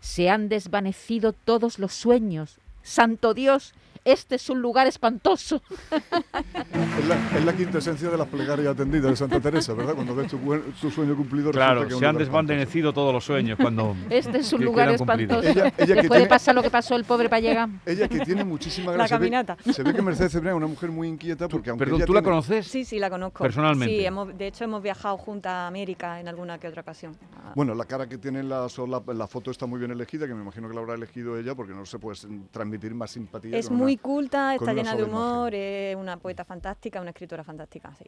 Se 0.00 0.30
han 0.30 0.48
desvanecido 0.48 1.32
todos 1.32 1.78
los 1.78 1.92
sueños. 1.92 2.58
Santo 2.82 3.34
Dios, 3.34 3.74
este 4.12 4.36
es 4.36 4.48
un 4.50 4.60
lugar 4.60 4.86
espantoso. 4.86 5.62
Es 5.90 7.08
la, 7.08 7.38
es 7.38 7.44
la 7.44 7.52
quintesencia 7.54 8.10
de 8.10 8.16
las 8.18 8.28
plegarias 8.28 8.68
atendidas 8.68 9.10
de 9.10 9.16
Santa 9.16 9.40
Teresa, 9.40 9.72
¿verdad? 9.74 9.94
Cuando 9.94 10.14
ves 10.14 10.28
tu, 10.30 10.38
tu 10.80 10.90
sueño 10.90 11.16
cumplido. 11.16 11.50
Claro, 11.50 11.86
que 11.86 11.94
se 11.94 12.06
han 12.06 12.16
desvanecido 12.16 12.92
todos 12.92 13.12
los 13.12 13.24
sueños 13.24 13.58
cuando... 13.60 13.96
Este 14.10 14.38
es 14.38 14.52
un 14.52 14.60
que 14.60 14.64
lugar 14.64 14.88
espantoso. 14.90 15.48
Ella- 15.48 15.66
ella 15.66 15.72
que 15.76 15.84
Después 15.84 16.02
de 16.02 16.08
tiene- 16.08 16.26
pasar 16.28 16.54
lo 16.54 16.62
que 16.62 16.70
pasó 16.70 16.96
el 16.96 17.04
pobre 17.04 17.28
para 17.28 17.40
llegar. 17.40 17.68
Ella 17.86 18.08
que 18.08 18.20
tiene 18.20 18.44
muchísima 18.44 18.92
La 18.92 18.98
gracia. 18.98 19.16
Se 19.16 19.20
ve- 19.20 19.26
caminata. 19.30 19.56
Se 19.72 19.82
ve, 19.82 19.94
que 19.94 20.02
Mercedes 20.02 20.32
Cebrián 20.32 20.54
es 20.54 20.58
una 20.58 20.66
mujer 20.66 20.90
muy 20.90 21.08
inquieta 21.08 21.48
porque 21.48 21.70
aunque 21.70 21.84
Perdón, 21.84 22.02
¿tú 22.06 22.12
la 22.12 22.22
conoces? 22.22 22.66
Sí, 22.66 22.84
sí, 22.84 22.98
la 22.98 23.10
conozco. 23.10 23.42
Personalmente. 23.42 23.94
Sí, 23.96 24.04
hemos, 24.04 24.36
de 24.36 24.46
hecho 24.46 24.64
hemos 24.64 24.82
viajado 24.82 25.16
juntas 25.18 25.52
a 25.52 25.66
América 25.66 26.20
en 26.20 26.28
alguna 26.28 26.58
que 26.58 26.68
otra 26.68 26.82
ocasión. 26.82 27.16
Bueno, 27.54 27.74
la 27.74 27.84
cara 27.84 28.08
que 28.08 28.18
tiene 28.18 28.42
la, 28.42 28.68
sola- 28.68 29.02
la 29.06 29.26
foto 29.26 29.50
está 29.50 29.66
muy 29.66 29.78
bien 29.78 29.90
elegida, 29.90 30.26
que 30.26 30.34
me 30.34 30.42
imagino 30.42 30.68
que 30.68 30.74
la 30.74 30.80
habrá 30.80 30.94
elegido 30.94 31.38
ella 31.38 31.54
porque 31.54 31.72
no 31.74 31.84
se 31.86 31.98
puede 31.98 32.18
transmitir 32.50 32.94
más 32.94 33.10
simpatía. 33.10 33.56
es 33.58 33.68
una- 33.68 33.78
muy 33.98 34.14
culta, 34.14 34.54
está 34.54 34.72
llena 34.72 34.94
de 34.94 35.04
humor, 35.04 35.54
es 35.54 35.96
una 35.96 36.16
poeta 36.16 36.44
fantástica, 36.44 37.00
una 37.00 37.10
escritora 37.10 37.44
fantástica, 37.44 37.94
sí. 37.96 38.04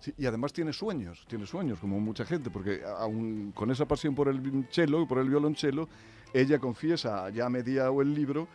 Sí, 0.00 0.14
y 0.16 0.26
además 0.26 0.52
tiene 0.52 0.72
sueños, 0.72 1.24
tiene 1.28 1.44
sueños, 1.44 1.80
como 1.80 1.98
mucha 1.98 2.24
gente, 2.24 2.50
porque 2.50 2.82
aún 2.84 3.52
con 3.52 3.70
esa 3.70 3.84
pasión 3.84 4.14
por 4.14 4.28
el 4.28 4.66
cello 4.70 5.02
y 5.02 5.06
por 5.06 5.18
el 5.18 5.28
violonchelo, 5.28 5.88
ella 6.32 6.58
confiesa, 6.58 7.28
ya 7.30 7.46
a 7.46 7.48
mediado 7.50 8.00
el 8.00 8.14
libro, 8.14 8.46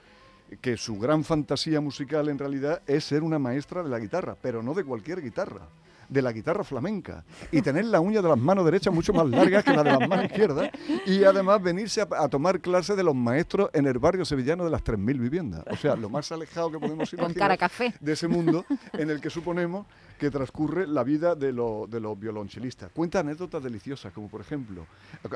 que 0.61 0.77
su 0.77 0.97
gran 0.97 1.23
fantasía 1.23 1.81
musical 1.81 2.29
en 2.29 2.37
realidad 2.37 2.81
es 2.87 3.03
ser 3.03 3.23
una 3.23 3.39
maestra 3.39 3.83
de 3.83 3.89
la 3.89 3.99
guitarra, 3.99 4.37
pero 4.41 4.63
no 4.63 4.73
de 4.73 4.83
cualquier 4.83 5.21
guitarra, 5.21 5.67
de 6.09 6.21
la 6.21 6.31
guitarra 6.31 6.63
flamenca, 6.63 7.23
y 7.51 7.61
tener 7.61 7.85
la 7.85 7.99
uña 7.99 8.21
de 8.21 8.29
las 8.29 8.37
manos 8.37 8.65
derechas 8.65 8.93
mucho 8.93 9.13
más 9.13 9.27
largas 9.29 9.63
que 9.63 9.73
la 9.73 9.83
de 9.83 9.91
las 9.91 10.07
manos 10.09 10.25
izquierdas, 10.25 10.69
y 11.05 11.23
además 11.23 11.61
venirse 11.61 12.01
a, 12.01 12.07
a 12.17 12.27
tomar 12.29 12.59
clase 12.59 12.95
de 12.95 13.03
los 13.03 13.15
maestros 13.15 13.69
en 13.73 13.85
el 13.87 13.99
barrio 13.99 14.25
sevillano 14.25 14.63
de 14.63 14.69
las 14.71 14.83
3.000 14.83 15.19
viviendas. 15.19 15.63
O 15.71 15.75
sea, 15.77 15.95
lo 15.95 16.09
más 16.09 16.31
alejado 16.31 16.71
que 16.71 16.79
podemos 16.79 17.09
Con 17.09 17.19
imaginar 17.19 17.37
cara 17.37 17.53
a 17.53 17.57
café. 17.57 17.93
de 17.99 18.11
ese 18.13 18.27
mundo 18.27 18.65
en 18.93 19.09
el 19.09 19.21
que 19.21 19.29
suponemos 19.29 19.85
que 20.19 20.29
transcurre 20.31 20.87
la 20.87 21.03
vida 21.03 21.35
de, 21.35 21.51
lo- 21.51 21.85
de 21.89 21.99
los 21.99 22.17
violonchelistas. 22.19 22.91
Cuenta 22.93 23.19
anécdotas 23.19 23.61
deliciosas, 23.63 24.13
como 24.13 24.29
por 24.29 24.41
ejemplo, 24.41 24.85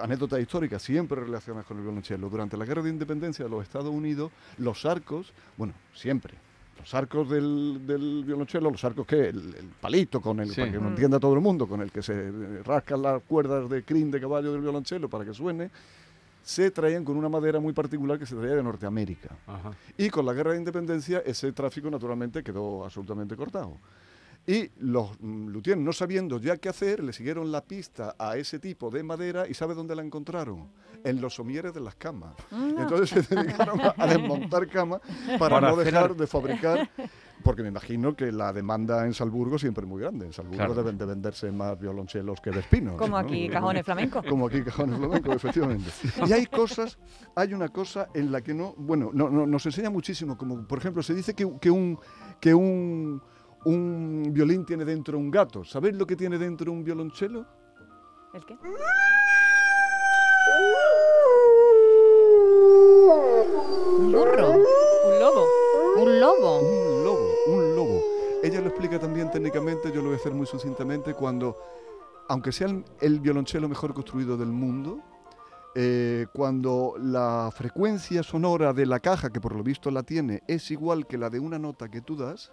anécdotas 0.01 0.39
históricas 0.39 0.81
siempre 0.81 1.19
relacionadas 1.21 1.65
con 1.65 1.77
el 1.77 1.83
violonchelo. 1.83 2.29
Durante 2.29 2.55
la 2.57 2.65
Guerra 2.65 2.83
de 2.83 2.89
Independencia 2.89 3.43
de 3.45 3.51
los 3.51 3.63
Estados 3.63 3.89
Unidos, 3.89 4.31
los 4.57 4.85
arcos, 4.85 5.33
bueno, 5.57 5.73
siempre, 5.93 6.35
los 6.79 6.93
arcos 6.93 7.29
del, 7.29 7.85
del 7.85 8.23
violonchelo, 8.25 8.69
los 8.71 8.83
arcos 8.83 9.05
que 9.05 9.29
el, 9.29 9.55
el 9.55 9.65
palito 9.81 10.21
con 10.21 10.39
el, 10.39 10.49
Sí. 10.49 10.61
para 10.61 10.71
que 10.71 10.77
lo 10.77 10.83
Mm. 10.83 10.87
entienda 10.87 11.19
todo 11.19 11.33
el 11.33 11.41
mundo, 11.41 11.67
con 11.67 11.81
el 11.81 11.91
que 11.91 12.01
se 12.01 12.31
rascan 12.63 13.01
las 13.01 13.21
cuerdas 13.23 13.69
de 13.69 13.83
crin 13.83 14.09
de 14.11 14.19
caballo 14.21 14.51
del 14.51 14.61
violonchelo 14.61 15.09
para 15.09 15.25
que 15.25 15.33
suene, 15.33 15.69
se 16.43 16.71
traían 16.71 17.03
con 17.03 17.17
una 17.17 17.27
madera 17.27 17.59
muy 17.59 17.73
particular 17.73 18.17
que 18.17 18.25
se 18.25 18.35
traía 18.35 18.55
de 18.55 18.63
Norteamérica. 18.63 19.35
Ajá. 19.47 19.71
Y 19.97 20.09
con 20.09 20.25
la 20.25 20.31
guerra 20.33 20.51
de 20.53 20.57
independencia 20.59 21.21
ese 21.25 21.51
tráfico 21.51 21.89
naturalmente 21.89 22.41
quedó 22.41 22.85
absolutamente 22.85 23.35
cortado. 23.35 23.77
Y 24.49 24.71
los 24.77 25.11
mm, 25.19 25.47
luthiers, 25.49 25.77
no 25.79 25.91
sabiendo 25.91 26.39
ya 26.39 26.55
qué 26.55 26.69
hacer, 26.69 27.03
le 27.03 27.11
siguieron 27.11 27.51
la 27.51 27.65
pista 27.65 28.15
a 28.17 28.37
ese 28.37 28.59
tipo 28.59 28.89
de 28.89 29.03
madera 29.03 29.45
y 29.47 29.53
¿sabe 29.53 29.75
dónde 29.75 29.93
la 29.93 30.01
encontraron? 30.03 30.69
En 31.03 31.19
los 31.19 31.35
somieres 31.35 31.73
de 31.73 31.81
las 31.81 31.95
camas. 31.95 32.33
Y 32.51 32.81
entonces 32.81 33.25
se 33.27 33.35
dedicaron 33.35 33.79
a, 33.97 34.07
desmontar 34.07 34.67
camas 34.69 35.01
para, 35.37 35.37
Para 35.37 35.61
no 35.61 35.73
hacer 35.73 35.85
dejar 35.85 36.03
ar- 36.11 36.15
de 36.15 36.27
fabricar 36.27 36.89
porque 37.43 37.61
me 37.61 37.67
imagino 37.69 38.15
que 38.15 38.31
la 38.31 38.51
demanda 38.51 39.05
en 39.05 39.13
Salburgo 39.13 39.59
siempre 39.59 39.83
es 39.83 39.87
muy 39.89 40.01
grande. 40.01 40.25
En 40.25 40.33
Salburgo 40.33 40.57
Claro. 40.57 40.73
deben 40.75 40.97
de 40.97 41.05
venderse 41.05 41.51
más 41.51 41.77
violonchelos 41.79 42.39
que 42.41 42.49
Vespinos. 42.49 42.95
Como 42.95 43.11
¿no? 43.11 43.17
aquí, 43.17 43.47
cajones 43.49 43.85
flamencos. 43.85 44.25
Como 44.27 44.47
aquí 44.47 44.63
cajones 44.63 44.97
flamencos, 44.97 45.35
efectivamente. 45.35 45.89
Y 46.25 46.31
hay 46.33 46.45
cosas, 46.47 46.97
hay 47.35 47.53
una 47.53 47.67
cosa 47.69 48.07
en 48.13 48.31
la 48.31 48.41
que 48.41 48.53
no, 48.53 48.73
bueno, 48.77 49.11
no, 49.13 49.29
no- 49.29 49.45
nos 49.45 49.65
enseña 49.65 49.89
muchísimo, 49.89 50.37
como 50.37 50.65
por 50.65 50.79
ejemplo 50.79 51.03
se 51.03 51.13
dice 51.13 51.33
que, 51.33 51.49
que 51.61 51.69
un 51.69 51.99
que 52.39 52.53
un 52.53 53.21
un 53.65 54.29
violín 54.31 54.65
tiene 54.65 54.85
dentro 54.85 55.17
un 55.17 55.29
gato. 55.31 55.63
¿Sabéis 55.63 55.95
lo 55.95 56.05
que 56.05 56.15
tiene 56.15 56.37
dentro 56.37 56.71
un 56.71 56.83
violonchelo? 56.83 57.45
¿El 58.33 58.45
qué? 58.45 58.57
Un 63.99 64.11
burro, 64.11 64.51
Un 64.51 65.19
lobo. 65.19 65.45
un 65.97 66.19
lobo. 66.19 66.59
Un 66.59 67.03
lobo, 67.03 67.29
un 67.47 67.75
lobo. 67.75 68.01
Ella 68.43 68.61
lo 68.61 68.67
explica 68.67 68.99
también 68.99 69.31
técnicamente, 69.31 69.91
yo 69.91 69.97
lo 70.01 70.09
voy 70.09 70.13
a 70.13 70.17
hacer 70.17 70.33
muy 70.33 70.45
sucintamente, 70.45 71.13
cuando, 71.13 71.55
aunque 72.29 72.51
sea 72.51 72.67
el, 72.67 72.85
el 73.01 73.19
violonchelo 73.19 73.67
mejor 73.67 73.93
construido 73.93 74.37
del 74.37 74.49
mundo, 74.49 74.99
eh, 75.75 76.27
cuando 76.33 76.95
la 76.99 77.49
frecuencia 77.55 78.23
sonora 78.23 78.73
de 78.73 78.85
la 78.85 78.99
caja, 78.99 79.31
que 79.31 79.41
por 79.41 79.55
lo 79.55 79.63
visto 79.63 79.91
la 79.91 80.03
tiene, 80.03 80.43
es 80.47 80.69
igual 80.71 81.07
que 81.07 81.17
la 81.17 81.29
de 81.29 81.39
una 81.39 81.59
nota 81.59 81.89
que 81.89 82.01
tú 82.01 82.15
das, 82.15 82.51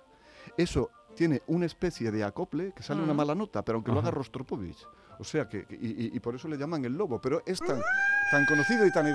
eso 0.57 0.91
tiene 1.15 1.43
una 1.47 1.67
especie 1.67 2.11
de 2.11 2.25
acople 2.25 2.73
que 2.75 2.83
sale 2.83 3.03
una 3.03 3.15
mala 3.15 3.35
nota, 3.35 3.65
pero 3.65 3.77
aunque 3.77 3.93
lo 3.93 4.01
haga 4.01 4.11
Rostropovich. 4.11 4.85
O 5.21 5.23
sea 5.25 5.49
que, 5.49 5.65
y, 5.71 6.07
y- 6.07 6.11
y 6.17 6.21
por 6.21 6.35
eso 6.35 6.49
le 6.49 6.57
llaman 6.57 6.85
el 6.85 6.95
lobo, 6.95 7.21
pero 7.21 7.41
es 7.47 7.61
tan, 7.61 7.81
tan 8.33 8.45
conocido 8.47 8.85
y 8.85 8.91
tan, 8.91 9.07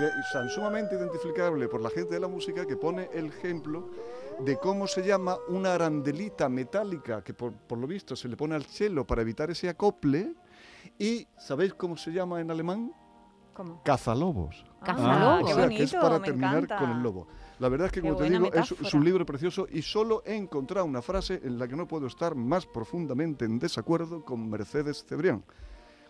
sumamente 0.50 0.96
identificable 0.96 1.68
por 1.68 1.82
la 1.82 1.90
gente 1.90 2.14
de 2.14 2.22
la 2.22 2.30
música 2.30 2.66
que 2.66 2.78
pone 2.78 3.10
el 3.14 3.26
ejemplo 3.26 3.90
de 4.40 4.58
cómo 4.58 4.88
se 4.88 5.04
llama 5.06 5.36
una 5.50 5.74
arandelita 5.74 6.48
metálica 6.48 7.22
que 7.22 7.34
por, 7.34 7.52
por 7.52 7.78
lo 7.78 7.86
visto 7.86 8.16
se 8.16 8.30
le 8.30 8.38
pone 8.38 8.56
al 8.56 8.64
cello 8.64 9.06
para 9.06 9.22
evitar 9.24 9.52
ese 9.52 9.68
acople. 9.68 10.34
¿Y 10.98 11.28
sabéis 11.38 11.74
cómo 11.74 11.98
se 11.98 12.12
llama 12.14 12.40
en 12.40 12.50
alemán? 12.50 12.94
¿Cómo? 13.54 13.84
Cazalobos. 13.84 14.66
Cazalobos. 14.82 15.44
o 15.44 15.46
qué 15.48 15.54
sea, 15.54 15.68
que 15.68 15.84
es 15.84 15.94
para 15.94 16.20
me 16.20 16.26
terminar 16.28 16.56
encanta. 16.64 16.78
con 16.78 16.92
el 16.92 17.04
lobo. 17.04 17.28
La 17.60 17.68
verdad 17.68 17.88
es 17.88 17.92
que, 17.92 18.02
Qué 18.02 18.08
como 18.08 18.20
te 18.20 18.30
digo, 18.30 18.52
es, 18.54 18.94
un 18.94 19.04
libro 19.04 19.26
precioso 19.26 19.68
y 19.70 19.82
solo 19.82 20.24
he 20.26 20.36
encontrado 20.36 20.86
una 20.86 21.02
frase 21.02 21.42
en 21.44 21.60
la 21.60 21.68
que 21.68 21.76
no 21.76 21.88
puedo 21.88 22.08
estar 22.08 22.34
más 22.34 22.66
profundamente 22.66 23.44
en 23.46 23.60
desacuerdo 23.60 24.24
con 24.24 24.50
Mercedes 24.50 25.06
Cebrián. 25.06 25.44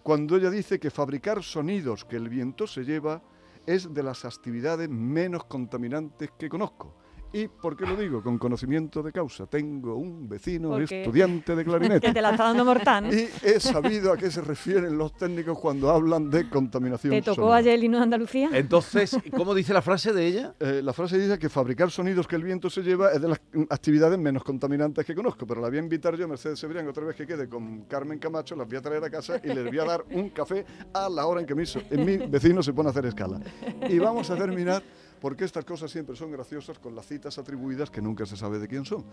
Cuando 0.04 0.38
ella 0.38 0.52
dice 0.52 0.80
que 0.80 0.92
fabricar 0.92 1.44
sonidos 1.44 2.06
que 2.06 2.16
el 2.16 2.30
viento 2.30 2.68
se 2.68 2.84
lleva 2.84 3.22
es 3.66 3.94
de 3.94 4.04
las 4.04 4.26
actividades 4.26 4.90
menos 4.90 5.44
contaminantes 5.46 6.32
que 6.38 6.50
conozco. 6.50 6.96
¿Y 7.32 7.48
por 7.48 7.78
qué 7.78 7.86
lo 7.86 7.96
digo? 7.96 8.24
Con 8.24 8.40
conocimiento 8.40 9.04
de 9.04 9.12
causa. 9.12 9.46
Tengo 9.46 9.96
un 9.96 10.28
vecino 10.28 10.78
estudiante 10.80 11.56
de 11.56 11.64
Que 11.64 11.70
clarinete. 11.70 12.12
te 12.14 12.22
la 12.22 12.32
está 12.32 12.46
dando 12.46 12.66
Mortán. 12.66 13.06
Y 13.14 13.28
he 13.44 13.60
sabido 13.60 14.12
a 14.12 14.18
qué 14.18 14.32
se 14.32 14.42
refieren 14.42 14.98
los 14.98 15.14
técnicos 15.14 15.60
cuando 15.60 15.92
hablan 15.92 16.32
de 16.32 16.50
contaminación 16.50 17.12
¿Te 17.14 17.22
tocó 17.22 17.36
sonora. 17.42 17.58
ayer 17.58 17.76
el 17.76 17.84
himno 17.84 17.98
de 17.98 18.04
Andalucía? 18.04 18.50
Entonces, 18.54 19.16
¿cómo 19.38 19.54
dice 19.54 19.74
la 19.74 19.84
frase 19.84 20.12
de 20.12 20.26
ella? 20.26 20.56
Eh, 20.60 20.82
la 20.84 20.92
frase 20.94 21.20
dice 21.20 21.38
que 21.38 21.50
fabricar 21.50 21.92
sonidos 21.92 22.28
que 22.28 22.36
el 22.36 22.44
viento 22.44 22.68
se 22.70 22.82
lleva 22.82 23.12
es 23.12 23.22
de 23.22 23.28
las 23.28 23.40
actividades 23.70 24.18
menos 24.18 24.44
contaminantes 24.44 25.06
que 25.06 25.14
conozco, 25.14 25.46
pero 25.46 25.62
la 25.62 25.70
voy 25.70 25.78
a 25.78 25.82
invitar 25.82 26.16
yo 26.16 26.26
a 26.26 26.28
Mercedes 26.28 26.60
Cebrián 26.60 26.88
otra 26.88 27.06
vez 27.06 27.16
que 27.16 27.28
quede 27.28 27.48
con 27.48 27.84
Carmen 27.84 28.18
Camacho, 28.18 28.56
las 28.56 28.68
voy 28.68 28.78
a 28.78 28.82
traer 28.82 29.04
a 29.04 29.10
casa 29.12 29.40
y 29.44 29.48
les 29.50 29.66
voy 29.66 29.78
a 29.78 29.86
dar 29.86 30.04
un 30.12 30.30
café 30.30 30.66
a 30.94 31.08
la 31.08 31.28
hora 31.28 31.42
en 31.42 31.46
que 31.46 31.54
mi, 31.54 31.64
en 31.92 32.06
mi 32.06 32.18
vecino 32.18 32.64
se 32.64 32.74
pone 32.74 32.88
a 32.88 32.92
hacer 32.92 33.06
escala. 33.06 33.40
Y 33.88 34.00
vamos 34.00 34.30
a 34.32 34.36
terminar, 34.36 34.82
porque 35.20 35.46
estas 35.46 35.66
cosas 35.66 35.92
siempre 35.92 36.16
son 36.16 36.32
graciosas, 36.32 36.80
con 36.80 36.96
las 36.96 37.06
citas 37.06 37.38
atribuidas 37.38 37.90
que 37.90 38.02
nunca 38.02 38.26
se 38.26 38.38
sabe 38.38 38.60
de 38.60 38.68
quién 38.68 38.86
son. 38.86 39.06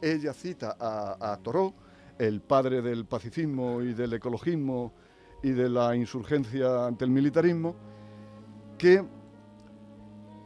Ella 0.00 0.32
cita 0.32 0.76
a, 0.78 1.32
a 1.32 1.36
Thoreau, 1.38 1.74
el 2.18 2.40
padre 2.40 2.82
del 2.82 3.06
pacifismo 3.06 3.82
y 3.82 3.94
del 3.94 4.12
ecologismo 4.12 4.92
y 5.42 5.50
de 5.50 5.68
la 5.68 5.96
insurgencia 5.96 6.86
ante 6.86 7.04
el 7.04 7.10
militarismo, 7.10 7.74
que 8.76 9.04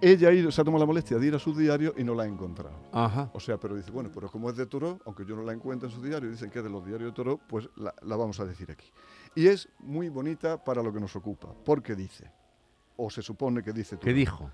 ella 0.01 0.29
ha 0.29 0.33
ido, 0.33 0.51
se 0.51 0.61
ha 0.61 0.65
tomado 0.65 0.83
la 0.83 0.87
molestia 0.87 1.19
de 1.19 1.27
ir 1.27 1.35
a 1.35 1.39
su 1.39 1.55
diario 1.55 1.95
y 1.97 2.05
no 2.05 2.15
la 2.15 2.25
ha 2.25 2.27
encontrado. 2.27 2.77
Ajá. 2.93 3.31
O 3.33 3.41
sea, 3.41 3.59
pero 3.59 3.75
dice, 3.75 3.91
bueno, 3.91 4.11
pero 4.13 4.29
como 4.31 4.51
es 4.51 4.57
de 4.57 4.67
Toro, 4.67 5.01
aunque 5.07 5.25
yo 5.25 5.35
no 5.35 5.43
la 5.43 5.53
encuentro 5.53 5.89
en 5.89 5.95
su 5.95 6.03
diario, 6.03 6.31
dicen 6.31 6.51
que 6.51 6.59
es 6.59 6.65
de 6.65 6.71
los 6.71 6.85
diarios 6.85 7.11
de 7.11 7.15
Toro, 7.15 7.41
pues 7.49 7.69
la, 7.77 7.95
la 8.03 8.17
vamos 8.17 8.39
a 8.39 8.45
decir 8.45 8.71
aquí. 8.71 8.87
Y 9.35 9.47
es 9.47 9.69
muy 9.79 10.11
bonita 10.11 10.63
para 10.63 10.83
lo 10.83 10.93
que 10.93 11.01
nos 11.01 11.17
ocupa, 11.17 11.49
porque 11.65 11.95
dice, 11.95 12.31
o 12.97 13.09
se 13.09 13.23
supone 13.23 13.63
que 13.63 13.73
dice 13.73 13.97
¿Qué 13.97 14.01
Thoreau, 14.01 14.17
dijo? 14.17 14.51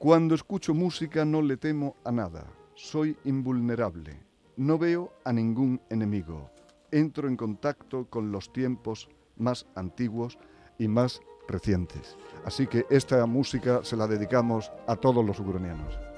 Cuando 0.00 0.34
escucho 0.34 0.72
música 0.72 1.26
no 1.26 1.42
le 1.42 1.58
temo 1.58 1.94
a 2.06 2.10
nada, 2.10 2.46
soy 2.74 3.18
invulnerable, 3.24 4.18
no 4.56 4.78
veo 4.78 5.12
a 5.26 5.32
ningún 5.34 5.78
enemigo, 5.90 6.50
entro 6.90 7.28
en 7.28 7.36
contacto 7.36 8.06
con 8.08 8.32
los 8.32 8.50
tiempos 8.50 9.10
más 9.36 9.66
antiguos 9.74 10.38
y 10.78 10.88
más 10.88 11.20
recientes. 11.48 12.16
Así 12.46 12.66
que 12.66 12.86
esta 12.88 13.26
música 13.26 13.84
se 13.84 13.94
la 13.94 14.06
dedicamos 14.06 14.72
a 14.86 14.96
todos 14.96 15.22
los 15.22 15.38
ucranianos. 15.38 16.09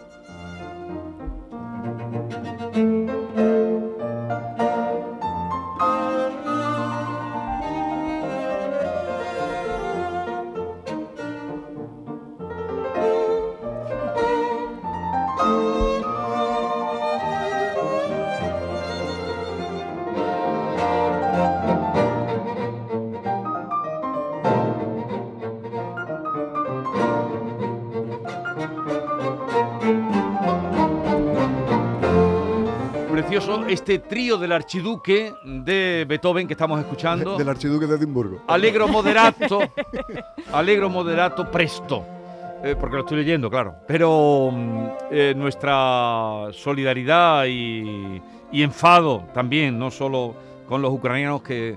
Este 33.68 33.98
trío 33.98 34.38
del 34.38 34.52
archiduque 34.52 35.34
de 35.44 36.04
Beethoven 36.08 36.46
que 36.46 36.54
estamos 36.54 36.78
escuchando. 36.78 37.36
Del 37.36 37.48
archiduque 37.48 37.86
de 37.86 37.96
Edimburgo. 37.96 38.42
Allegro 38.46 38.86
moderato, 38.86 39.60
allegro 40.52 40.88
moderato 40.88 41.50
presto. 41.50 42.04
Eh, 42.62 42.76
porque 42.78 42.96
lo 42.96 43.02
estoy 43.02 43.18
leyendo, 43.18 43.50
claro. 43.50 43.74
Pero 43.88 44.50
mm, 44.52 44.86
eh, 45.10 45.34
nuestra 45.36 46.48
solidaridad 46.52 47.46
y, 47.46 48.22
y 48.52 48.62
enfado 48.62 49.24
también, 49.34 49.76
no 49.78 49.90
solo 49.90 50.34
con 50.68 50.80
los 50.80 50.92
ucranianos 50.92 51.42
que, 51.42 51.76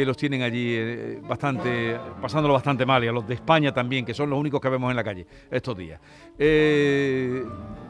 que 0.00 0.06
los 0.06 0.16
tienen 0.16 0.40
allí 0.40 0.72
eh, 0.74 1.20
bastante, 1.28 1.94
pasándolo 2.22 2.54
bastante 2.54 2.86
mal, 2.86 3.04
y 3.04 3.08
a 3.08 3.12
los 3.12 3.28
de 3.28 3.34
España 3.34 3.70
también, 3.70 4.06
que 4.06 4.14
son 4.14 4.30
los 4.30 4.38
únicos 4.38 4.58
que 4.58 4.70
vemos 4.70 4.88
en 4.90 4.96
la 4.96 5.04
calle 5.04 5.26
estos 5.50 5.76
días. 5.76 6.00
Eh, 6.38 7.44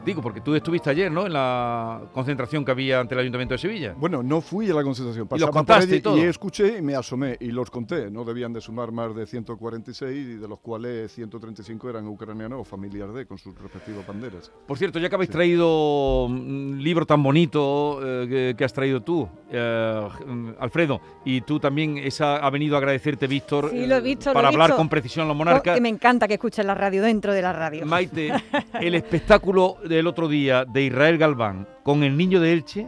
digo, 0.05 0.21
porque 0.21 0.41
tú 0.41 0.53
estuviste 0.53 0.89
ayer, 0.89 1.09
¿no? 1.09 1.25
En 1.25 1.31
la 1.31 2.01
concentración 2.13 2.65
que 2.65 2.71
había 2.71 2.99
ante 2.99 3.13
el 3.15 3.21
Ayuntamiento 3.21 3.53
de 3.53 3.59
Sevilla. 3.59 3.95
Bueno, 3.97 4.21
no 4.21 4.41
fui 4.41 4.69
a 4.69 4.73
la 4.73 4.83
concentración. 4.83 5.25
Y 5.31 5.39
los 5.39 5.39
Pasaba 5.39 5.51
por 5.51 5.59
contaste 5.59 5.85
allí 5.85 5.99
y 5.99 6.01
todo. 6.01 6.17
escuché 6.17 6.79
y 6.79 6.81
me 6.81 6.95
asomé 6.95 7.37
y 7.39 7.51
los 7.51 7.71
conté. 7.71 8.11
No 8.11 8.25
debían 8.25 8.51
de 8.51 8.59
sumar 8.59 8.91
más 8.91 9.15
de 9.15 9.25
146 9.25 10.11
y 10.11 10.33
de 10.35 10.47
los 10.49 10.59
cuales 10.59 11.13
135 11.13 11.89
eran 11.89 12.07
ucranianos 12.09 12.59
o 12.59 12.63
familiares 12.65 13.15
de 13.15 13.25
con 13.25 13.37
sus 13.37 13.57
respectivas 13.57 14.05
banderas. 14.05 14.51
Por 14.67 14.77
cierto, 14.77 14.99
ya 14.99 15.07
que 15.07 15.15
habéis 15.15 15.31
traído 15.31 16.25
un 16.25 16.77
libro 16.81 17.05
tan 17.05 17.23
bonito 17.23 18.01
eh, 18.03 18.27
que, 18.27 18.55
que 18.57 18.65
has 18.65 18.73
traído 18.73 19.01
tú, 19.01 19.29
mm, 19.49 20.49
Alfredo, 20.59 20.99
y 21.23 21.39
tú 21.39 21.57
también 21.57 22.00
esa, 22.07 22.37
ha 22.37 22.49
venido 22.49 22.75
a 22.75 22.79
agradecerte, 22.79 23.27
Víctor, 23.27 23.69
Sí, 23.71 23.85
lo 23.85 23.95
he 23.95 23.97
eh, 23.99 24.01
visto, 24.01 24.29
lo 24.29 24.33
para 24.33 24.47
he 24.49 24.51
hablar 24.53 24.67
visto. 24.69 24.77
con 24.77 24.89
precisión 24.89 25.27
los 25.27 25.35
Oh, 25.35 25.37
monarcas. 25.37 25.75
que 25.75 25.81
me 25.81 25.89
encanta 25.89 26.27
que 26.27 26.35
escuchen 26.35 26.67
la 26.67 26.75
radio 26.75 27.01
dentro 27.03 27.33
de 27.33 27.41
la 27.41 27.53
radio. 27.53 27.85
Maite, 27.85 28.31
el 28.79 28.95
espectáculo 28.95 29.77
del 29.87 30.07
otro 30.07 30.27
día 30.27 30.65
de 30.65 30.83
Israel 30.83 31.17
Galván 31.17 31.67
con 31.83 32.03
el 32.03 32.15
niño 32.17 32.39
de 32.39 32.53
Elche, 32.53 32.87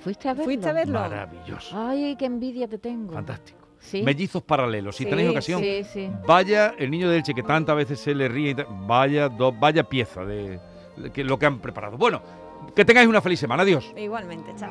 ¿Fuiste 0.00 0.28
a 0.28 0.32
verlo? 0.32 0.44
¿Fuiste 0.44 0.68
a 0.68 0.72
verlo? 0.72 1.00
maravilloso, 1.00 1.76
Ay, 1.88 2.14
qué 2.16 2.24
envidia 2.26 2.68
te 2.68 2.78
tengo. 2.78 3.12
fantástico. 3.14 3.58
Sí. 3.80 4.02
Mellizos 4.02 4.42
paralelos, 4.42 4.96
si 4.96 5.04
Sí, 5.04 5.10
tenéis 5.10 5.30
ocasión, 5.30 5.60
Sí, 5.60 5.82
sí. 5.84 6.10
vaya 6.26 6.74
el 6.78 6.90
niño 6.90 7.08
de 7.10 7.16
Elche 7.18 7.32
que 7.34 7.42
tantas 7.42 7.76
veces 7.76 7.98
se 8.00 8.14
le 8.14 8.28
ríe, 8.28 8.54
vaya, 8.86 9.28
do- 9.28 9.52
vaya 9.52 9.82
pieza 9.84 10.24
de, 10.24 10.58
de 10.96 11.10
que, 11.12 11.22
lo 11.24 11.38
que 11.38 11.46
han 11.46 11.58
preparado. 11.58 11.96
Bueno, 11.96 12.20
que 12.74 12.84
tengáis 12.84 13.08
una 13.08 13.20
feliz 13.20 13.38
semana, 13.40 13.62
adiós. 13.62 13.92
Igualmente, 13.96 14.52
chao. 14.56 14.70